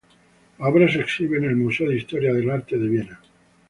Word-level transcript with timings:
La 0.57 0.65
obra 0.67 0.91
se 0.91 0.99
exhibe 1.01 1.37
en 1.37 1.43
el 1.43 1.55
Museo 1.55 1.87
de 1.87 1.97
Historia 1.97 2.33
del 2.33 2.49
Arte 2.49 2.75
de 2.75 2.89
Viena. 2.89 3.19